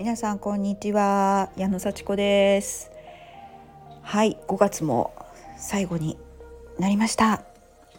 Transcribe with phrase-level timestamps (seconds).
[0.00, 1.50] 皆さんこんにちは。
[1.58, 2.90] 矢野幸子です。
[4.00, 5.12] はい5月も
[5.58, 6.16] 最後に
[6.78, 7.42] なりました。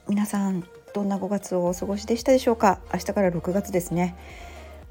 [0.09, 2.79] 皆さんどんな5月をお過ごしでしたでしょうか？
[2.91, 4.15] 明日から6月ですね。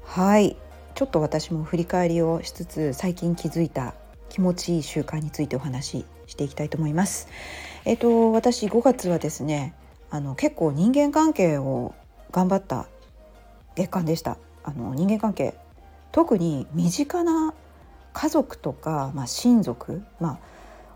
[0.05, 0.55] はい
[0.95, 3.93] ちょっと私も振り返りをしつつ最近気づいた
[4.29, 7.27] 気持ちいい習慣についてお話ししていきたいと思います。
[7.83, 9.73] えっ、と私5月はですね
[10.09, 11.93] あの結構人間関係を
[12.31, 12.87] 頑張った
[13.75, 14.37] 月間でした。
[14.63, 15.55] あの人間関係
[16.11, 17.53] 特に身近な
[18.13, 20.39] 家族とか、まあ、親族、まあ、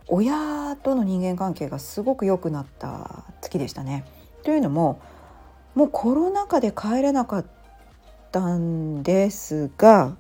[0.08, 4.06] 親との人間関係がすごく良くなった月でしたね。
[4.44, 5.02] というのも
[5.74, 7.46] もうコロナ禍で帰れなかっ
[8.32, 10.16] たんですが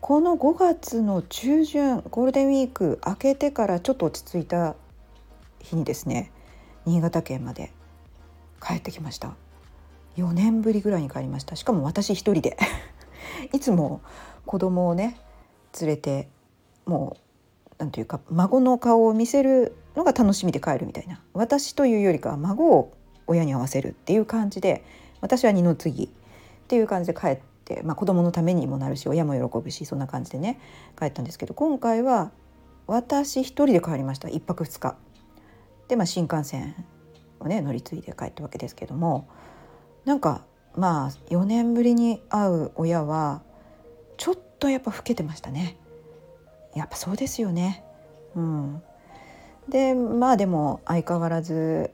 [0.00, 4.74] この5月の中旬ゴールデンウィーク明けてからちょっと落ち着いた
[5.60, 6.32] 日にですね
[6.84, 7.72] 新潟県まで
[8.60, 9.34] 帰ってきました。
[10.16, 11.56] 4年ぶりぐらいに帰りました。
[11.56, 12.56] しかも私一人で。
[13.52, 14.00] いつも
[14.46, 15.18] 子供をね
[15.80, 16.28] 連れて
[16.86, 22.92] もう何ていうか孫の顔を見せるのが楽しみで帰るみたいな私というよりかは孫を
[23.26, 24.84] 親に合わせるっていう感じで
[25.20, 26.08] 私は二の次っ
[26.68, 30.60] ていう感じで帰って、まあ、子供のためにもなるし親も喜ぶしそんな感じでね
[30.98, 32.30] 帰ったんですけど今回は
[32.86, 34.96] 私一人で帰りました1泊2日。
[35.88, 36.74] で、まあ、新幹線
[37.40, 39.28] をね乗り継いで帰ったわけですけども
[40.04, 40.44] なんか
[40.76, 43.42] まあ4年ぶりに会う親は
[44.16, 45.76] ちょっとやっぱ老けてましたね。
[46.74, 47.84] やっぱそうですよね。
[48.34, 48.82] うん。
[49.68, 51.90] でまあでも相変わらず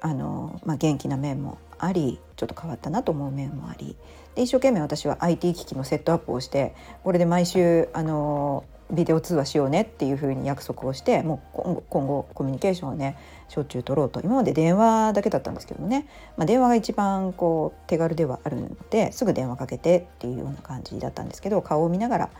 [0.00, 3.96] あの、まあ、元気な面もありちょっと変わったなと思う面もあり。
[4.34, 13.16] で一生懸命私は IT 機器のセットアップをしてこれで毎週あのビデオ通話しようねっていうふうに約束をしてもう今後今後コミュニケーションをね
[13.48, 16.06] しょっちゅう取ろうと今まで電話だけだったんですけどもね、
[16.36, 22.30] まあ、電話が一番こう手軽ではあるのですぐ電話かけてっていうような感じだったんですけど顔を見ながら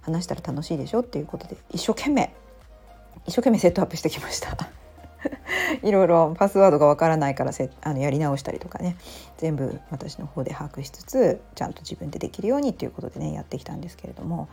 [0.00, 2.32] 話したら楽しいでしょっていうことで一生懸命
[3.26, 4.56] 一生懸命セットアップしてきました。
[5.82, 8.96] いろいろパスワードがわからないからせあのやり直したりとかね
[9.36, 14.48] 全部私の方で把握しつつちゃんと自分でできるようにっていうことでねやってきたんですけれども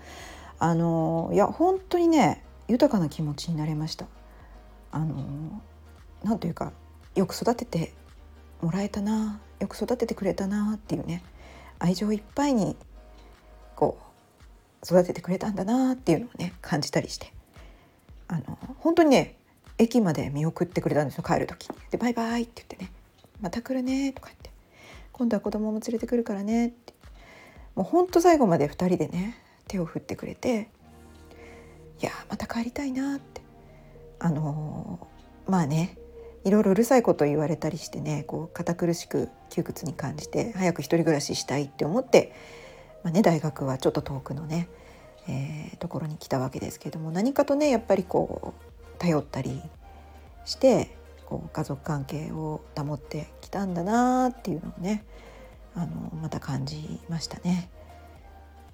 [0.60, 4.06] あのいや本当にね豊かな気持ちになれました。
[4.92, 5.62] あの
[6.24, 6.72] なんというか
[7.16, 7.94] よく育てて
[8.62, 11.24] もらえたなよく育ててくれたなっていうね
[11.80, 12.76] 愛情いっぱいに
[13.76, 14.00] こ
[14.82, 17.32] う育ててくれたんだなっていうのをね感じたりして
[18.28, 19.38] あの本当にね
[19.78, 21.76] 駅まで見送ってくれたんですよ帰る時に。
[21.92, 22.92] で「バイバイ」って言ってね
[23.42, 24.50] 「また来るね」とか言って
[25.14, 26.94] 「今度は子供も連れてくるからね」って
[27.76, 30.70] もうほんと最後まで2人でね手を振ってくれて
[32.02, 33.42] いやまた帰りたいなって
[34.20, 35.08] あの
[35.48, 35.98] まあね
[36.44, 42.34] いろいろうるさいこと言われたりしてねこう堅苦しく窮屈に感じて早く一人暮らししたいって思って、
[43.04, 44.70] まあね、大学はちょっと遠くのね、
[45.28, 49.62] えー、ところに来たわけですけども何かとねやっぱりこう頼ったり
[50.46, 50.96] して
[51.26, 55.04] こう家族関係を保ってきたんだなっていうのをね
[55.76, 57.70] あのまた感じましたね。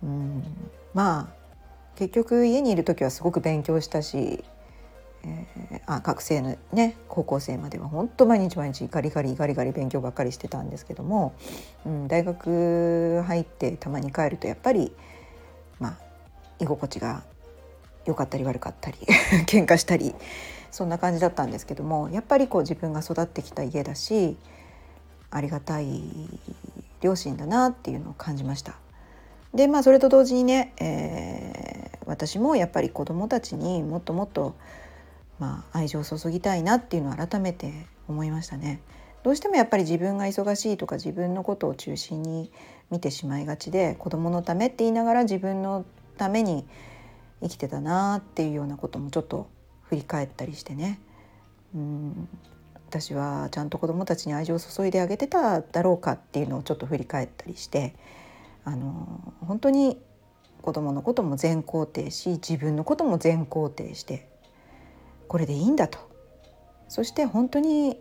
[0.04, 0.44] うん
[0.94, 1.44] まあ
[1.96, 4.44] 結局家にいる時はすごく勉強したし、
[5.24, 11.34] えー、あ学生のね高校生までは本当毎日毎日ガリガリガリガリ勉強ばっかりしてたんですけども、
[11.86, 14.92] うん、大学入ってたまに帰るとやっぱり
[15.80, 15.98] まあ
[16.60, 17.24] 居心地が
[18.06, 18.98] 良かったり悪かったり
[19.46, 20.16] 喧嘩したり
[20.72, 24.38] そんな感じだったんですけどもやっぱりこう自分が育ってきた家だし
[25.30, 26.02] ありがたい
[27.02, 28.83] 両親だなっていうのを感じました。
[29.54, 34.56] でまあそれと同時にね、えー、私もやっぱり子どもたちにもっともっと、
[35.40, 38.82] まあ、愛情を注ぎたいなっていうのを改めて思いましたね。
[39.22, 42.52] どうしてもやっぱり自分が忙しいとか自分のことを中心に
[42.92, 45.86] 見てしまいがちで子どものためって言いながら自分の
[46.18, 46.66] ために
[47.42, 49.48] 生きてたなっていうようなこともちょっと
[49.84, 51.00] 振り返ったりしてね。
[51.76, 52.28] うん。
[52.90, 57.96] 私はちゃんと子どもたちに愛情を注いであげてただろうかっていうのをちょっと振り返ったりして。
[58.66, 60.00] あの本当に
[60.62, 64.30] 子どものことも全肯定し自分のことも全肯定して
[65.28, 66.00] これでいいんだと。
[66.88, 67.98] そして本当に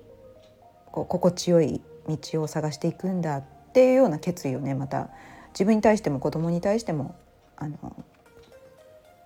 [0.91, 5.09] こう心地よい道を探していくんだっていうような決意をねまた
[5.55, 7.15] 自分に対しても子供に対しても
[7.57, 8.05] あの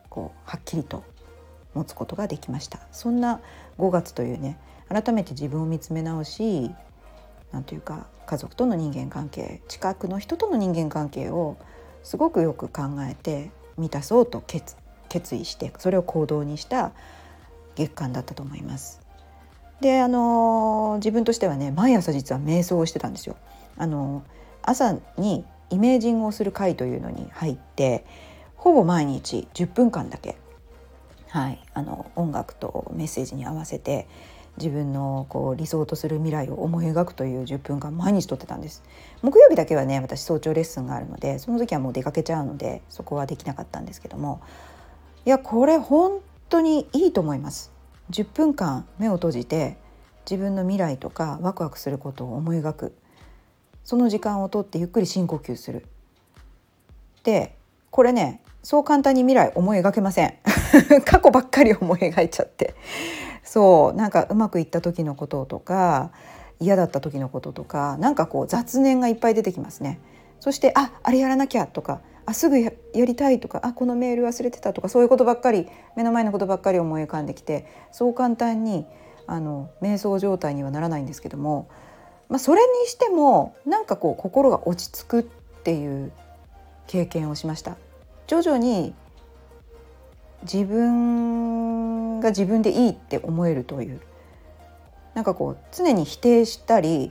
[0.08, 1.02] こうはっきりと
[1.74, 2.80] 持つことができました。
[2.92, 3.40] そんな
[3.78, 4.58] 5月というね
[4.88, 6.70] 改めて自分を見つめ直し
[7.52, 11.56] 何というか家族との人間関係近くの人との人間関係を
[12.02, 14.42] すごくよく考えて満たそうと
[15.08, 16.92] 決意してそれを行動にした
[17.74, 19.00] 月間だったと思います。
[19.80, 23.36] であの自分としてはね毎朝実は瞑想をしてたんですよ。
[23.76, 24.22] あの
[24.62, 28.04] 朝にイメージングをする会というのに入って
[28.56, 30.36] ほぼ毎日10分間だけ、
[31.28, 34.08] はい、あの音楽とメッセージに合わせて
[34.58, 38.82] 自分のこう理想とする未来を思い描くという10分間毎日とってたんです。
[39.22, 44.40] 木曜日だけはね私早朝レッスンがあるのでその時はもう出かけちゃうのでそこはできなかったんですけども。
[45.24, 47.72] いやこれ本当にいいと思います。
[48.10, 49.76] 10分間目を閉じて
[50.28, 52.96] 自分の未来とかワクワクすることを思い描く。
[53.84, 55.86] その時間をとってゆっくり深呼吸する。
[57.24, 57.56] で
[57.90, 60.34] これねそう簡単に未来思い描けません。
[61.04, 62.74] 過去ばっかり思い描いちゃって。
[63.46, 66.10] そうなんかうまくいった時のこととか
[66.60, 70.00] 嫌だった時のこととかなんかこう雑念がいっぱい出てきますね。
[70.40, 78.84] そしてああれやらなきゃとかあすぐやりたいとかあこのメール忘れてたとかそういうことばっかり目の前のことばっかり思い浮かんできてそう簡単に
[79.26, 81.68] あの瞑想状態にはならないんですけども、
[82.28, 85.22] まあ、それにしてもなんかこう心が落ち着くっ
[85.62, 86.12] ていう
[86.86, 87.76] 経験をしました。
[88.26, 88.94] 徐々に
[90.50, 94.00] 自分が自分でいいって思えるという。
[95.14, 97.10] なんかこう常に否定したり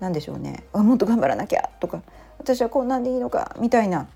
[0.00, 0.64] なんでしょうね。
[0.72, 2.02] あもっと頑張らなきゃとか
[2.38, 4.08] 私はこんなんでいいのかみたいな。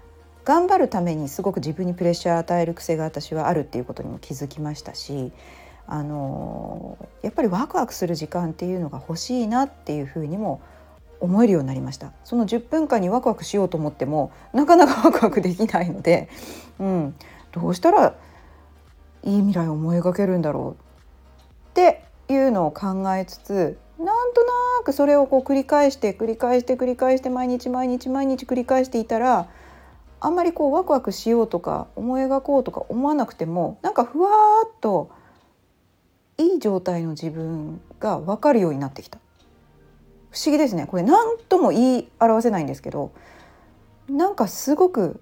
[0.45, 5.31] 頑張るためにすごく自分にプレッシャーを与える癖が私はあるっていうことにも気づきましたし
[5.87, 10.63] あのやっぱりワクワクする時間っていうのが欲しいなっていうふうにも
[11.21, 12.13] 思えるようになりました。
[12.25, 16.31] その10分間にワクワクしようと思ってもなかなかワクワクできないので、
[16.79, 17.15] うん、
[17.53, 18.15] どうしたら
[19.25, 20.83] いい未来を思い描けるんだろう
[21.71, 24.53] っていうのを考えつつなんとな
[24.85, 29.49] くそれをこう繰り返して繰り返して繰り返して毎日毎日毎日繰り返していたら
[30.21, 34.31] あんまりこうワクワクしようとか思い描こうとか思わなくてもなんかふわ
[34.67, 35.11] っと
[36.39, 39.19] いい状態の自分が分かるようになってきた。
[40.31, 40.87] 不思議ですね。
[40.87, 43.13] これ何とも言い表せないんですけど
[44.09, 45.21] なんかすごく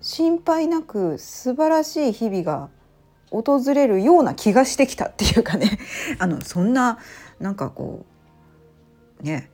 [0.00, 2.70] 心配なく素晴らしい日々が
[3.42, 5.78] 訪れるような気がしてきたっていうかね。
[6.18, 6.98] あのそんな
[7.40, 8.04] なんかこ
[9.20, 9.50] うね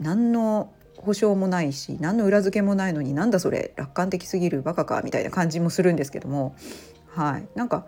[0.00, 6.54] 何の保証もないし何の裏付けもないのになんだそれ楽観的すぎるバカかみたいな感じもするんですけども。
[7.08, 7.46] はい。
[7.54, 7.86] なんか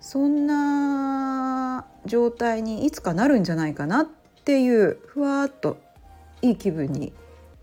[0.00, 4.06] そんな状態にいつかなるんじゃないかなっ
[4.44, 5.78] ていうふわっと
[6.42, 7.12] いい気分に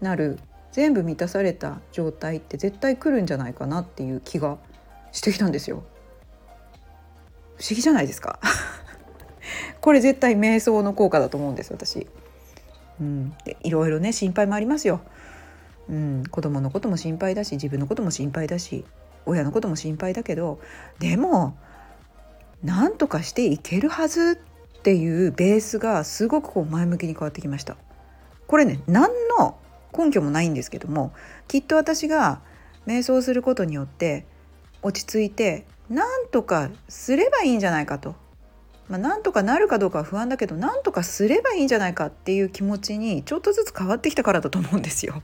[0.01, 0.39] なる
[0.71, 4.57] 全部満たされた状態って絶対来るんじゃないかなっていう気が
[5.11, 5.83] してきたんですよ。
[7.57, 8.39] 不思議じゃないですか
[9.81, 12.07] これ絶対瞑想の効果だと思うんです私。
[12.99, 15.01] うん、でいろいろね心配もありますよ。
[15.89, 18.85] うん、子供のことも心配だし自分のことも心配だし
[19.25, 20.59] 親のことも心配だけど
[20.99, 21.57] でも
[22.63, 24.39] なんとかしていけるはず
[24.77, 27.75] っていうベースがすごくこう前向きに変わってきました。
[28.47, 29.09] これね何
[29.39, 29.57] の
[29.97, 31.13] 根拠もないんですけども
[31.47, 32.41] きっと私が
[32.87, 34.25] 瞑想することによって
[34.81, 38.15] 落ち着いてなんとかすればいいんじゃないかと、
[38.89, 45.21] まあ、なんとかなるかどうかは不安だけどなんとかすればいいんじゃないかっていう気持ちにちょっとずつ変わってきたからだと思うんですよ。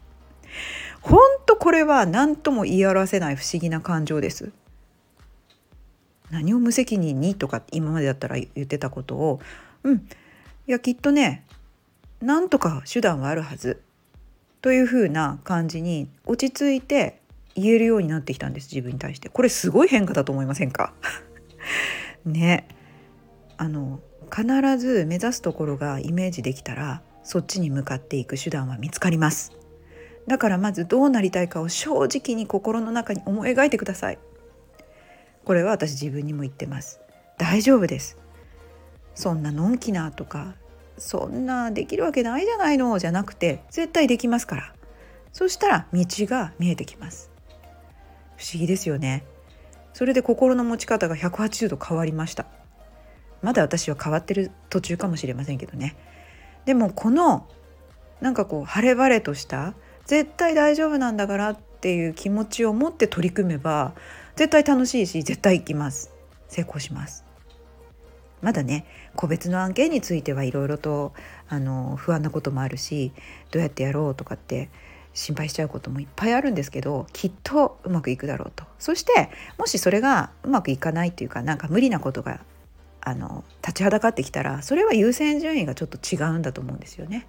[1.02, 4.52] 本当これは何とも言い表せない不思議な感情です。
[6.30, 9.40] 何を無責任にとか今までだったら言ってたことを
[9.84, 11.44] うんいやきっとね
[12.22, 13.82] なんとか手段はあるはず
[14.62, 17.19] というふうな感じに落ち着いて
[17.56, 19.30] 言えるようになってきたんです自分に対して。
[19.30, 20.94] これすごい変化だと思いませんか？
[22.26, 22.68] ね。
[23.58, 24.00] あの
[24.34, 24.46] 必
[24.78, 29.52] ず目指すところがイメージできたらそっちに向かっていく手段は見つかります。
[30.28, 34.20] だからまずどうなりたいかを正直に心の中に思い描いてください。
[35.44, 37.02] これは私自分にも言ってます。
[37.38, 38.18] 大丈夫です。
[39.16, 40.56] そんなのんきなとか
[40.98, 44.74] そんなできるわけないじゃないのじゃなくて絶対できますから。
[45.34, 47.32] そしたら道が見えてきます。
[48.40, 49.26] 不思議ですよね。
[49.94, 52.46] それで心の持ち方が180度変わりました。
[53.42, 55.98] まだ私は変わってる途中かもしれませんけどね。
[56.64, 57.48] でもこの
[58.22, 59.74] なんかこう晴れ晴れとした
[60.06, 63.94] 絶対大丈夫なんだからっていう気持ちを持って取り組めば
[64.38, 66.14] 絶対楽しいし絶対行きます。
[66.48, 67.26] 成功します。
[68.42, 68.86] まだね
[69.18, 71.12] 個別の案件についてはいろいろと
[71.50, 73.12] あの不安なこともあるし
[73.52, 74.70] どうやってやろうとかって
[75.14, 82.42] 心配しちゃうこともいっぱいあるんですけどきっとうまくいくだろうとそしてもしそれがうまくいかないっていうかなんか無理なことが
[83.02, 87.28] あの立ちはだかってきたらそれは優先順位がちょっと違うんだと思うんですよね。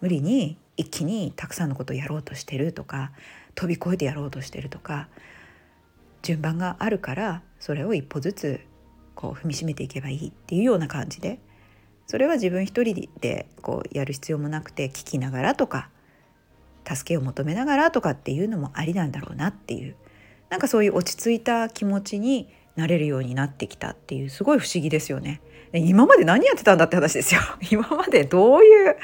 [0.00, 3.12] 無理に一気にたくさんのことをやろうとしてるとか
[3.54, 5.08] 飛び越えてやろうとしてるとか
[6.22, 8.60] 順番があるからそれを一歩ずつ
[9.14, 11.38] こう踏みしめていけばいいっていうような感じで
[12.06, 15.88] それは自分一人でこうやる必要もなくて聞きながらとか
[16.86, 19.96] 助けを求めながらとかっていうのもありなんだろうなっていう
[20.50, 25.40] なんかそういう落ち着いた気持ちになれるようになってきたっていうすごい不思議ですよね。
[25.72, 27.40] 今まで何やってたんだって話ですよ。
[27.70, 28.96] 今までどういう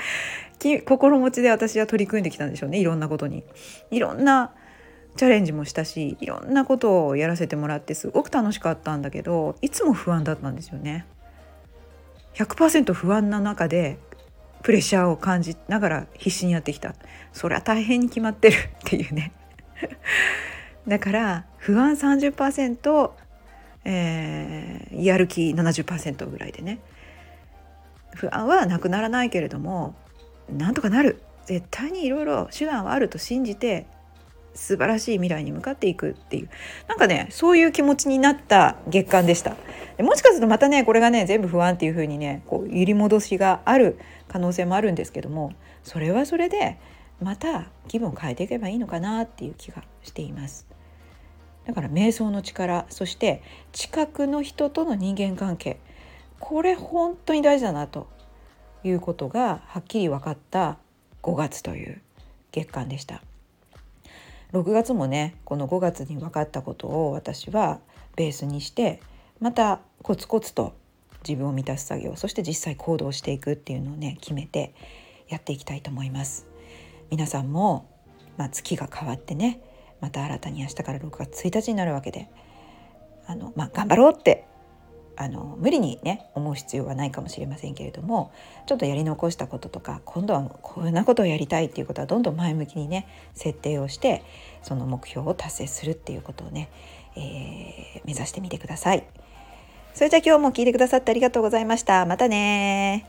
[0.84, 3.44] 心持ちで私は取り組んできたんでしょうねいろんなことに。
[3.90, 4.52] いろんな
[5.16, 11.06] チャレンジもしたしいろんなことをやらせてもらってすごく楽しかったんだけどいつも不安だったんですよね。
[12.34, 13.98] 100%不安な中で
[14.62, 16.94] プレッシャーを感じながら必死にやってきた。
[17.32, 19.32] それは大変に決まってるっていうね。
[20.86, 23.10] だから不安30%、
[23.84, 26.78] えー、やる気70%ぐらいでね。
[28.14, 29.94] 不安はなくならないけれども
[30.48, 31.22] なんとかなる。
[31.46, 33.86] 絶対にいろいろ手段はあると信じて
[34.58, 36.50] 素晴らしい未来に向かっていくっていう。
[36.88, 39.56] なんかねそういう気持ちになった月間でした。
[39.96, 43.98] でもしかするとまたねこれがね全部不安っていう風にねこう揺り戻しがある
[44.28, 45.52] 可能性もあるんですけども
[45.84, 46.78] それはそれで
[47.22, 50.66] また気分を変えていけばいいのかなっていう気がしています。
[51.66, 55.78] だから瞑想の力そして近くの人との人間関係。
[56.40, 58.08] これ本当に大事だなと
[58.84, 60.78] いうことがはっきり分かった
[61.22, 62.00] 5月という
[62.52, 63.22] 月間でした。
[64.52, 67.80] 6月もねこの5月に分かったことを私は
[68.16, 69.00] ベースにして
[69.40, 70.74] またコツコツと
[71.26, 74.74] 自分を満たす作業そして実際行動していくっていうのをね決めて
[75.28, 76.46] やっていきたいと思います。
[77.10, 77.88] 皆さんも、
[78.36, 79.60] まあ、月が変わってね
[80.00, 82.30] また新たに明日から6月1日になるわけで
[83.26, 84.46] あの、まあ、頑張ろうって
[85.20, 88.30] あの無理にね思う必要はないかもしれませんけれども
[88.66, 94.22] ちょっとやり残したこととか今度はこんなことをやりたいっていうことはどんどん前向きにね設定をして
[94.62, 96.70] その目標を達成するっていうことをね、
[97.16, 99.04] えー、目指してみてください。
[99.92, 102.06] それじゃ今日も聞いてくださってありがとうございました。
[102.06, 103.08] またね